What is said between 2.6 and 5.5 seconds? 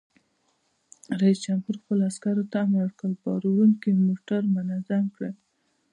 امر وکړ؛ بار وړونکي موټر منظم کړئ!